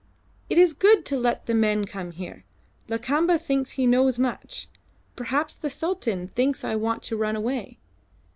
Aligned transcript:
"It 0.49 0.57
is 0.57 0.73
good 0.73 1.05
to 1.05 1.15
let 1.15 1.45
the 1.45 1.53
man 1.53 1.85
come 1.85 2.09
here. 2.09 2.43
Lakamba 2.89 3.37
thinks 3.39 3.73
he 3.73 3.85
knows 3.85 4.17
much. 4.17 4.67
Perhaps 5.15 5.57
the 5.57 5.69
Sultan 5.69 6.29
thinks 6.29 6.63
I 6.63 6.75
want 6.75 7.03
to 7.03 7.15
run 7.15 7.35
away. 7.35 7.77